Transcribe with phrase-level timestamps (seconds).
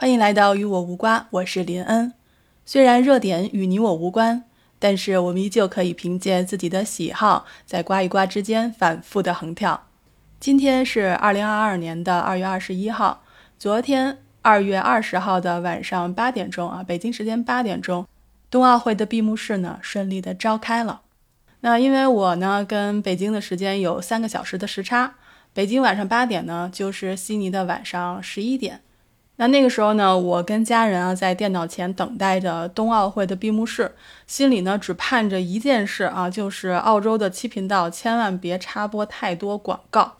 [0.00, 2.14] 欢迎来到与我无关，我是林恩。
[2.64, 4.44] 虽然热点与你我无关，
[4.78, 9.88] 但是我们依旧可以凭借自己的喜好，在刮一刮之间反复的横跳。
[10.40, 13.22] 今天是二零二二年的二月二十一号，
[13.58, 18.06] 昨天二月二十号的晚上八点钟啊，北京时间八点钟，
[18.50, 21.02] 冬奥会的闭幕式呢顺利的召开了。
[21.60, 25.16] 那因为我呢跟北京的时间有三个小时的时差，
[25.52, 28.80] 北京晚上八点呢就是悉尼的晚上十一点。
[29.40, 33.90] 那那个时候呢，我跟家人啊在电脑前等待着冬奥会的闭幕式，
[34.26, 40.16] 心里呢只盼着一件事啊，就是澳洲的七频道千万别插播太多广告。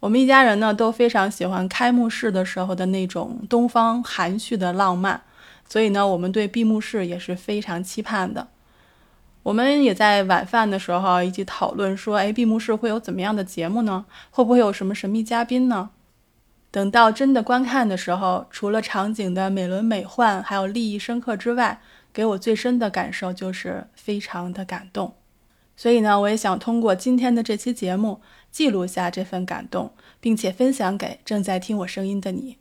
[0.00, 5.20] 我们一家人呢都非常喜欢开幕式的时候的那种东方含蓄的浪漫，
[5.68, 8.48] 所以呢，我们对闭幕式也是非常期盼的。
[9.42, 14.06] 我们也在晚饭的时候一起讨论说，哎，闭幕式会有怎么样的节目呢？
[14.30, 15.90] 会不会有什么神秘嘉宾呢？
[16.74, 21.80] 等到真的观看的时候，除了场景的美轮美奂，还有立意深刻之外，
[22.12, 25.14] 给我最深的感受就是非常的感动。
[25.76, 32.58] 所以呢，我也想通过今天的这期节目，记录下这份感动，并且分享给正在听我声音的你。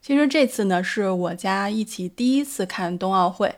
[0.00, 3.56] 其实这次呢，是我家一起第一次看冬奥会。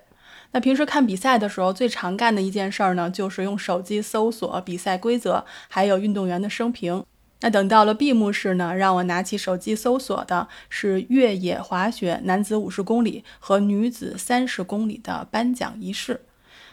[0.53, 7.05] 那平时看比赛的时候，最常干的一件事儿呢，就是用手机搜索比赛规则，还有运动员的生平。
[7.41, 16.21] 那等到了闭幕式呢，让我拿起手机搜索的是越野滑雪男子五十公里和女子三十公里的颁奖仪式。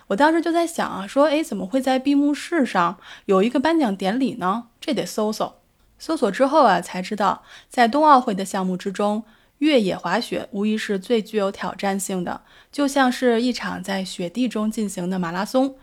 [0.07, 4.67] 我当时就在想啊，说，哎，怎么会在闭幕式上有一个颁奖典礼呢？
[4.79, 5.55] 这得搜搜。
[5.99, 9.23] 搜索之后啊，才知道在冬奥会的项目之中。
[9.59, 15.75] 越野滑雪无疑是最具有挑战性的，就像是一场在雪地中进行的马拉松，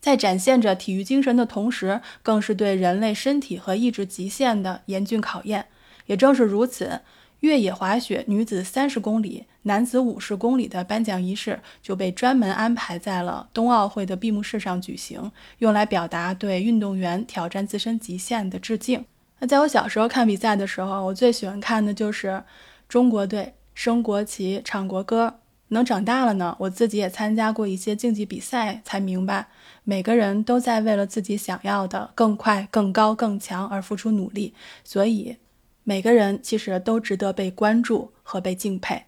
[0.00, 5.66] 在展现着体育精神的同时，更是对人类身体和意志极限的严峻考验。
[6.06, 7.00] 也正是如此，
[7.40, 19.04] 越野滑雪女子三十公里、男子五十公里的颁奖仪式就被专门安排在了冬奥会的闭幕式上举行，用来表达对运动员挑战自身极限的致敬。
[19.40, 22.42] 那在我小时候看比赛的时候，我最喜欢看的就是。
[22.88, 25.37] 中国队升国旗、唱国歌，
[25.68, 26.56] 能长大了呢。
[26.60, 29.48] 我自己也参加过一些竞技比赛，才明白
[29.84, 34.54] 每个人都在为了自己想要的更快、更高、更强而付出努力。
[34.84, 35.36] 所以，
[35.84, 39.04] 每个人其实都值得被关注和被敬佩。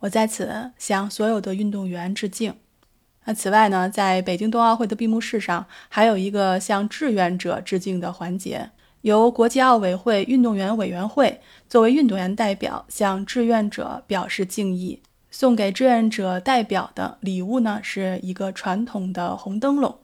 [0.00, 2.54] 我在此向所有的运动员致敬。
[3.26, 8.70] 那此外呢，在北京冬奥会的闭幕式上，还有一个向志愿者致敬的环节。
[9.02, 15.00] 由国际奥委会运动员委员会作为运动员代表向志愿者表示敬意，
[15.30, 19.96] 送给志愿者代表的礼物呢是一个传统的红灯笼，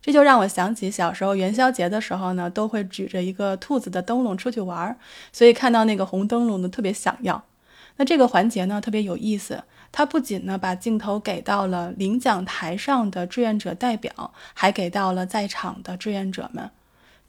[0.00, 4.96] 这就让我想起小时候元宵节的时候呢，都会举着一个兔子的灯笼出去玩，
[5.32, 7.44] 所以看到那个红灯笼呢特别想要。
[7.96, 16.70] 那这个环节呢特别有意思，它不仅呢把镜头给到了领奖台上的志愿者代表，还给到了在场的志愿者们。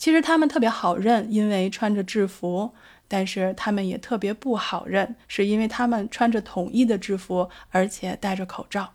[0.01, 2.71] 其实他们特别好认，因为穿着制服；
[3.07, 8.93] 但是他们也特别不好认，是因为他们穿着统一的制服，而且戴着口罩。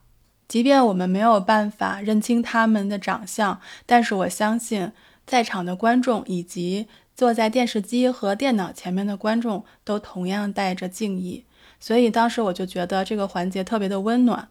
[0.49, 4.91] 即便我们没有办法认清他们的长相，但是我相信
[5.25, 11.45] 在场的观众以及坐在电视机和电脑前面的观众都同样带着敬意。
[11.78, 14.49] 所以当时我就觉得这个环节特别的温暖，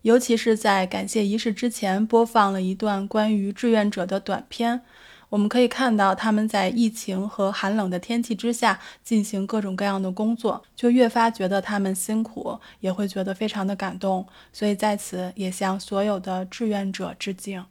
[0.00, 4.80] 尤其是在感谢仪式之前播放了一段关于志愿者的短片。
[5.28, 14.26] 我们可以看到他们在疫情和寒冷的天气之下进行各种各样的工作，就越发觉得他们辛苦，也会觉得非常的感动。
[14.52, 17.64] 所以在此也向所有的志愿者致敬。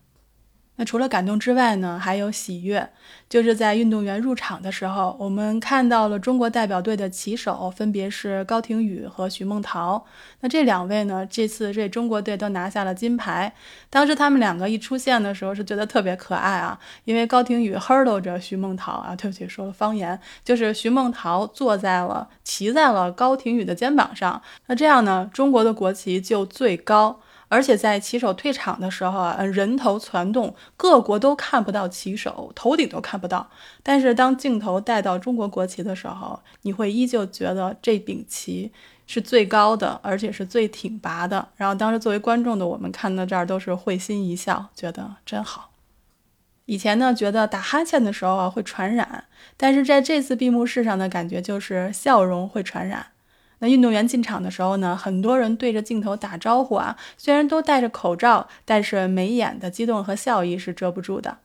[0.77, 2.87] 那除了感动之外呢，还有喜悦，
[3.27, 10.05] 就是在运动员入场的时候，我们看到了中国代表队的旗手，分别是高亭宇和徐梦桃。
[10.41, 13.51] 那这两位呢，这次这中国队都拿下了金牌。
[13.89, 24.39] 当时他们两个一出现的时候，是觉得特别可爱啊，因为高亭宇 hurdle 着徐梦桃啊，对不起，说了方言，就是徐梦桃坐在了骑在了高亭宇的肩膀上。
[24.67, 27.19] 那这样呢，中国的国旗就最高。
[27.49, 33.49] 而且在骑手退场的时候啊，人头攒动，各国都看不到骑手，头顶都看不到。
[33.81, 38.71] 但是当镜头带到中国国旗的时候，你会依旧觉得这柄旗
[39.05, 41.47] 是最高的，而且是最挺拔的。
[41.55, 45.71] 然后当时作为观众的我们看到这儿都是会心一笑，觉得真好。
[46.65, 49.23] 以前呢，觉得打哈欠的时候啊会传染，
[49.55, 53.07] 但是在这次闭幕式上的感觉就是笑容会传染。
[53.59, 61.37] 那运动员进场的时候呢，很多人对着镜头打招呼啊，虽然都戴着口罩，但是眉眼的激动和笑意是遮不住的。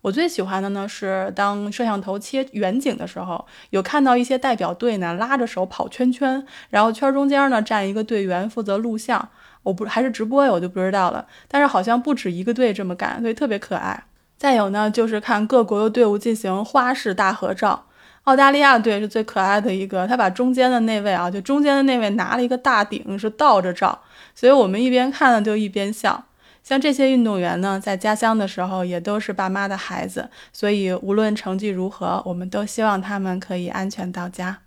[0.00, 9.28] 我最喜欢的呢是当摄像头切远景的时候，有看到一些代表队呢拉着手跑圈圈，然后圈中间呢站一个队员负责录像。
[9.64, 11.26] 我不还是直播呀，我就不知道了。
[11.48, 14.04] 但是好像不止一个队这么干，所以特别可爱。
[14.38, 17.86] 再有呢，就是看各国的队伍进行花式大合照。
[18.28, 23.98] 澳大利亚队是最可爱的一个，他把中间的那位啊，就中间的那位拿了一个大顶，是倒着照，
[24.34, 26.22] 所以我们一边看呢就一边笑。
[26.62, 34.58] 像这些运动员呢，在家乡的时候也都是爸妈的孩子，所以无论成绩如何，我们都希望他们可以安全到家。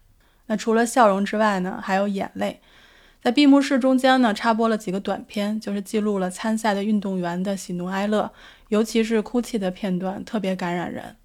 [0.47, 2.59] 那除了笑容之外呢，还有眼泪。
[3.21, 8.31] 在闭幕式中间呢，插播了几个短片，就是记录了参赛的运动员的喜怒哀乐，
[8.69, 11.15] 尤其是哭泣的片段，特别感染人。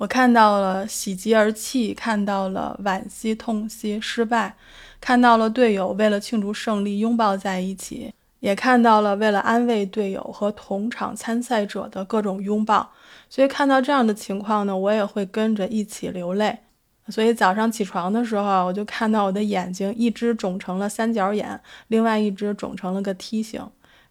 [0.00, 4.56] 我看到了喜极而泣，看到了惋惜、痛惜、失败，
[4.98, 8.14] 看到了队友为了庆祝胜利拥抱在一起。
[8.38, 12.90] 也看到了为了安慰队友和同场参赛者的各种拥抱，
[13.28, 16.60] 所以看到这样的情况呢，我也会跟着一起流泪。
[17.08, 23.62] 所以早上起床的时候，我就看到我的眼睛一只肿成了三角眼，另外一只肿成了个梯形，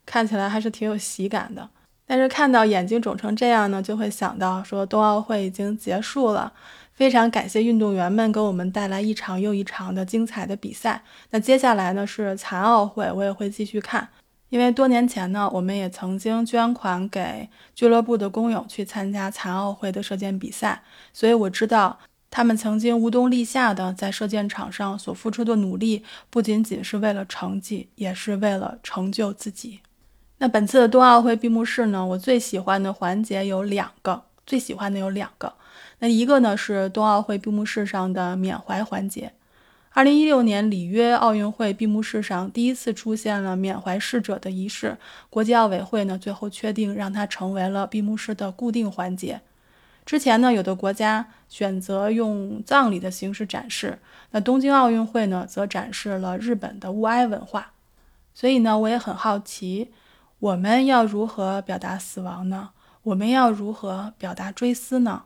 [0.06, 1.68] 看起来还是挺有喜感的。
[2.10, 6.52] 但是看到眼睛肿成这样呢，就会想到说冬奥会已经结束了。
[6.92, 11.04] 非常感谢运动员们给我们带来一场又一场的精彩的比赛。
[11.30, 14.10] 那接下来呢是残奥会，我也会继续看。
[14.50, 20.82] 因为多年前呢，我们也曾经捐款给俱乐部的工友去参加残奥会的射箭比赛，
[21.14, 22.00] 所以我知道
[22.32, 29.82] 他们曾经无冬立夏的在射箭场上所付出的努力，不仅仅是为了成绩，也是为了成就自己。
[30.40, 35.54] 那本次的冬奥会闭幕式呢，我最喜欢的环节有两个，最喜欢的有两个。
[36.00, 39.34] 那一个呢是冬奥会闭幕式上的缅怀环节。
[39.92, 44.98] 二零一六年里约奥运会闭幕式上第一次出现了缅怀逝者的仪式，
[45.30, 49.42] 国际奥委会呢最后确定让它成为了闭幕式的固定环节。
[50.06, 54.00] 之前呢有的国家选择用葬礼的形式展示，
[54.32, 57.74] 那东京奥运会呢则展示了日本的物哀文化。
[58.34, 59.90] 所以呢我也很好奇，
[60.40, 62.70] 我们要如何表达死亡呢？
[63.04, 65.24] 我们要如何表达追思呢？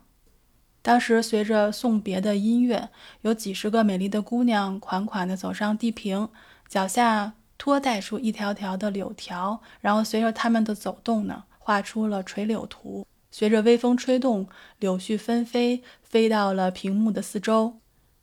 [0.82, 2.88] 当时随着送别的音乐，
[3.20, 6.28] 有几十个美丽的姑娘款款地走上地平，
[6.68, 13.06] 脚下拖带出一条条的柳条，然后随着他们的走动呢，画出了垂柳图。
[13.30, 14.48] 随着微风吹动，
[14.80, 17.78] 柳絮纷飞，飞到了屏幕的四周。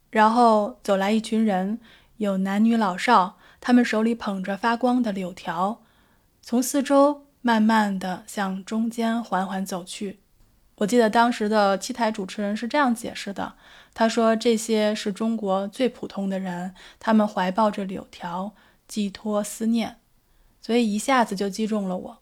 [0.09, 1.79] 然后走来一群人，
[2.17, 5.81] 有男女老少，他们手里捧着发光的柳条，
[6.41, 10.19] 从四周慢慢地向中间缓缓走去。
[10.75, 13.53] 我记得当时的七台主持人是这样解释的
[13.93, 18.53] ：“他说这些是中国最普通的人，他们怀抱着柳条，
[18.87, 19.97] 寄托思念，
[20.59, 22.17] 所以一下子就击中了我。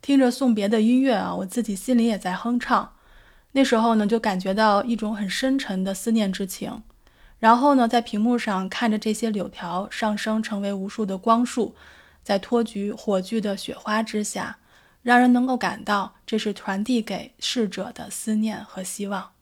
[0.00, 2.94] 听着送别的音乐啊，我自己心里也在哼唱。
[3.52, 6.82] 那时候呢，就感觉到一种很深沉的思念之情。
[7.38, 11.76] 然后呢，在屏幕上看着这些柳条上升成为无数的光束，
[12.22, 14.58] 在托举火炬的雪花之下。”
[15.02, 19.32] 让人能够感到这是传递给逝者的思念和希望。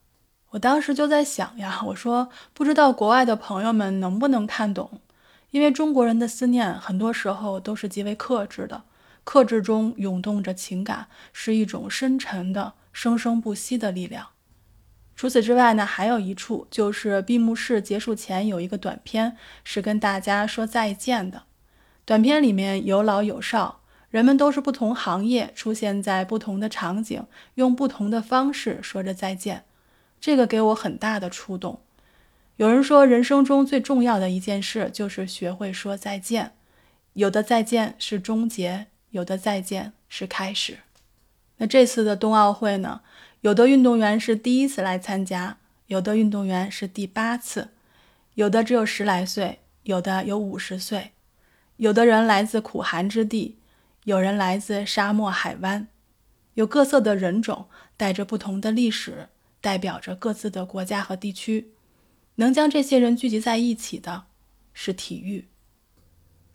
[0.53, 5.03] 我当时就在想呀，我说不知道国外的朋友们能不能看懂，
[5.51, 8.85] 因为中国人的思念很多时候都是极为克制的，
[9.23, 14.29] 克制中涌动着情感，是一种深沉的、生生不息的力量。
[15.15, 21.43] 除此之外呢，还有一处就是闭幕式结束前有一个短片，是跟大家说再见的。
[22.05, 23.81] 短片里面有老有少。
[24.11, 29.63] 人们都是不同行业，出现在不同的场景，用不同的方式说着再见，
[30.21, 31.81] 这个给我很大的触动。
[32.57, 36.53] 有人说，人生中最重要的一件事就是学会说再见。
[37.13, 40.79] 有的再见是终结，有的再见是开始。
[41.59, 43.03] 那这次的冬奥会呢？
[43.43, 47.69] 有的运动员是第一次来参加，有的运动员是第八次，
[48.35, 51.13] 有的只有十来岁，有的有五十岁，
[51.81, 53.57] 有的人来自苦寒之地。
[54.05, 55.89] 有人来自沙漠海湾，
[56.55, 59.29] 有各色的人种，带着不同的历史，
[59.63, 61.73] 代表着各自的国家和地区。
[62.37, 64.25] 能将这些人聚集在一起的，
[64.75, 65.49] 是体育。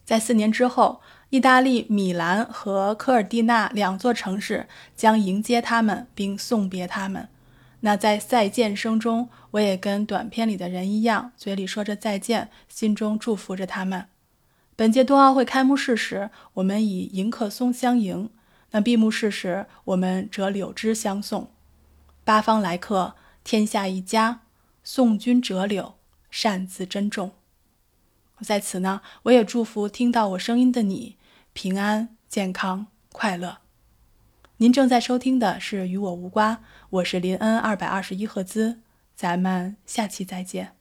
[0.03, 7.29] 在四年之后，意大利米兰和科尔蒂纳两座城市将迎接他们并送别他们。
[7.81, 14.07] 那在再见声中，我也跟短片里的人一样，嘴里说着再见，心中祝福着他们。
[14.77, 18.27] 本届冬奥会开幕式时，我们以迎客松相迎；
[18.71, 21.49] 那闭幕式时，我们折柳枝相送。
[22.25, 23.15] 八方来客，
[23.45, 24.41] 天下一家，
[24.83, 25.95] 送君折柳，
[26.29, 27.31] 善自珍重。
[28.41, 31.15] 在此呢，我也祝福听到我声音的你
[31.53, 33.59] 平安、健康、快乐。
[34.57, 36.53] 您正在收听的是《与我无瓜》，
[36.89, 38.81] 我是林恩二百二十一赫兹，
[39.15, 40.75] 咱们下期再见。